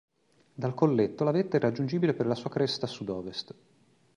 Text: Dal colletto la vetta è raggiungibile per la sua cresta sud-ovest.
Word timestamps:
Dal 0.55 0.73
colletto 0.73 1.23
la 1.23 1.29
vetta 1.29 1.57
è 1.57 1.59
raggiungibile 1.59 2.15
per 2.15 2.25
la 2.25 2.33
sua 2.33 2.49
cresta 2.49 2.87
sud-ovest. 2.87 3.53